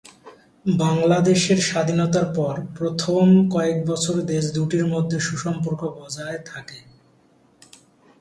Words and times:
বাংলাদেশের 0.65 1.59
স্বাধীনতার 1.61 2.27
পর 2.35 2.53
প্রথম 2.77 3.25
কয়েক 3.51 3.77
বছর 3.85 4.15
দেশ 4.31 4.43
দু'টির 4.55 4.85
মধ্যে 4.85 5.17
সুসম্পর্ক 5.19 5.81
বজায় 5.97 6.39
থাকে। 6.45 6.79